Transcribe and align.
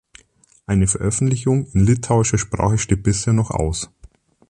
Eine 0.65 0.87
Veröffentlichung 0.87 1.67
in 1.73 1.85
litauischer 1.85 2.39
Sprache 2.39 2.79
steht 2.79 3.03
bisher 3.03 3.33
noch 3.33 3.51
aus. 3.51 3.91